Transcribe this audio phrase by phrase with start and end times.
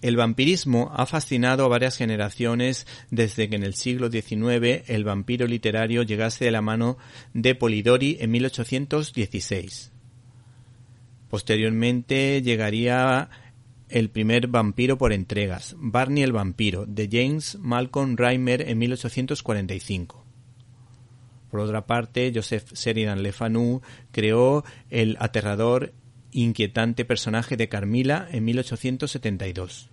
[0.00, 5.46] El vampirismo ha fascinado a varias generaciones desde que en el siglo XIX el vampiro
[5.46, 6.98] literario llegase de la mano
[7.34, 9.90] de Polidori en 1816.
[11.28, 13.28] Posteriormente llegaría
[13.88, 20.24] el primer vampiro por entregas, Barney el vampiro, de James Malcolm Reimer en 1845.
[21.50, 23.80] Por otra parte, Joseph Sheridan Le Fanu
[24.12, 25.92] creó el aterrador
[26.32, 29.90] inquietante personaje de Carmila en 1872.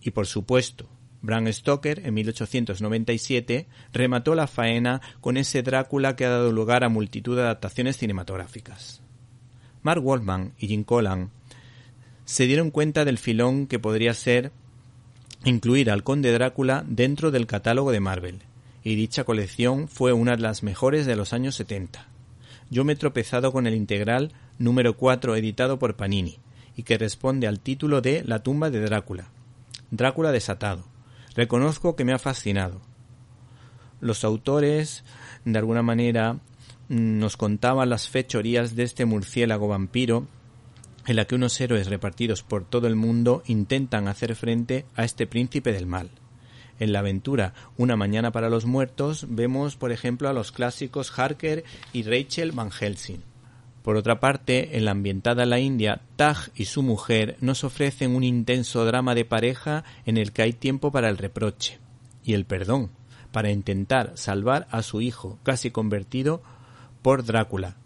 [0.00, 0.88] Y por supuesto,
[1.22, 6.88] Bram Stoker en 1897 remató la faena con ese Drácula que ha dado lugar a
[6.88, 9.02] multitud de adaptaciones cinematográficas.
[9.82, 11.30] Mark Waldman y Jim Collan
[12.24, 14.52] se dieron cuenta del filón que podría ser
[15.44, 18.42] incluir al conde Drácula dentro del catálogo de Marvel,
[18.84, 22.11] y dicha colección fue una de las mejores de los años 70.
[22.72, 26.38] Yo me he tropezado con el integral número 4 editado por Panini,
[26.74, 29.28] y que responde al título de La tumba de Drácula.
[29.90, 30.86] Drácula desatado.
[31.36, 32.80] Reconozco que me ha fascinado.
[34.00, 35.04] Los autores,
[35.44, 36.38] de alguna manera,
[36.88, 40.26] nos contaban las fechorías de este murciélago vampiro
[41.06, 45.26] en la que unos héroes repartidos por todo el mundo intentan hacer frente a este
[45.26, 46.10] príncipe del mal.
[46.78, 51.64] En la aventura Una mañana para los muertos vemos, por ejemplo, a los clásicos Harker
[51.92, 53.22] y Rachel Van Helsing.
[53.82, 58.22] Por otra parte, en la ambientada la India, Taj y su mujer nos ofrecen un
[58.22, 61.78] intenso drama de pareja en el que hay tiempo para el reproche
[62.24, 62.90] y el perdón,
[63.32, 66.42] para intentar salvar a su hijo, casi convertido
[67.02, 67.76] por Drácula,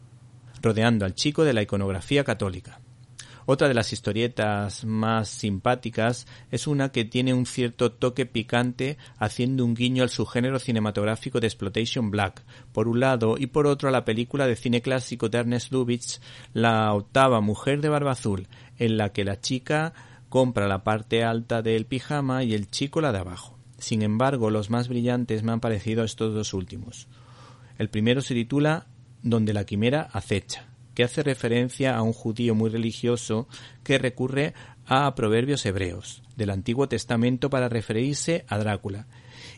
[0.61, 2.81] rodeando al chico de la iconografía católica.
[3.48, 9.64] Otra de las historietas más simpáticas es una que tiene un cierto toque picante haciendo
[9.64, 13.92] un guiño al subgénero cinematográfico de Exploitation Black, por un lado, y por otro a
[13.92, 16.19] la película de cine clásico de Ernest Lubitsch,
[16.55, 19.92] La octava mujer de barba azul, en la que la chica
[20.28, 23.56] compra la parte alta del pijama y el chico la de abajo.
[23.78, 27.06] Sin embargo, los más brillantes me han parecido estos dos últimos.
[27.78, 28.88] El primero se titula
[29.22, 30.66] Donde la quimera acecha
[30.97, 33.47] que hace referencia a un judío muy religioso
[33.84, 34.55] que recurre
[34.87, 39.07] a proverbios hebreos del Antiguo Testamento para referirse a Drácula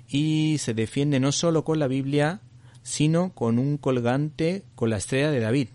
[0.09, 2.41] y se defiende no solo con la Biblia
[2.83, 5.69] sino con un colgante con la estrella de David,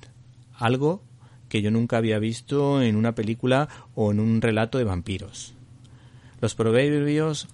[0.54, 1.02] algo
[1.48, 5.54] que yo nunca había visto en una película o en un relato de vampiros.
[6.42, 7.48] Los proverbios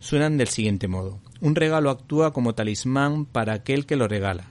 [0.00, 1.18] suenan del siguiente modo.
[1.40, 4.50] Un regalo actúa como talismán para aquel que lo regala.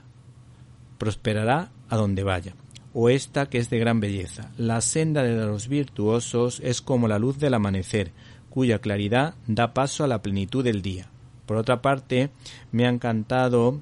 [0.98, 2.56] Prosperará a donde vaya
[2.94, 4.50] o esta que es de gran belleza.
[4.56, 8.12] La senda de los virtuosos es como la luz del amanecer,
[8.48, 11.08] cuya claridad da paso a la plenitud del día.
[11.44, 12.30] Por otra parte,
[12.72, 13.80] me ha encantado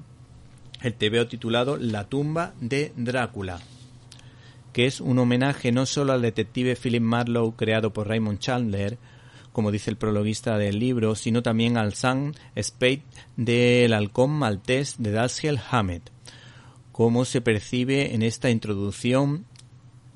[0.81, 3.59] el tebeo titulado La tumba de Drácula,
[4.73, 8.97] que es un homenaje no solo al detective Philip Marlowe creado por Raymond Chandler,
[9.53, 13.03] como dice el prologuista del libro, sino también al Sam Spade
[13.37, 16.09] del halcón maltés de Dashiell Hammett,
[16.93, 19.45] cómo se percibe en esta introducción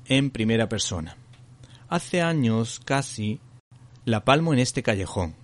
[0.06, 1.16] en primera persona.
[1.88, 3.40] Hace años casi
[4.04, 5.34] la palmo en este callejón.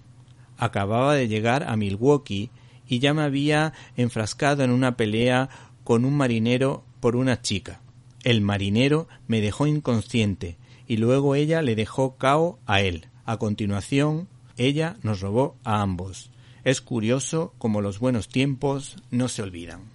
[0.56, 2.50] Acababa de llegar a Milwaukee
[2.86, 5.50] y ya me había enfrascado en una pelea
[5.82, 7.80] con un marinero por una chica.
[8.22, 10.56] El marinero me dejó inconsciente
[10.86, 13.08] y luego ella le dejó cao a él.
[13.24, 16.30] A continuación, ella nos robó a ambos.
[16.62, 19.93] Es curioso como los buenos tiempos no se olvidan.